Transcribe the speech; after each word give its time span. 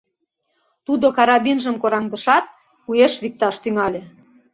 Тудо 0.85 1.05
карабинжым 1.17 1.75
кораҥдышат, 1.81 2.45
уэш 2.89 3.13
викташ 3.23 3.55
тӱҥале. 3.63 4.01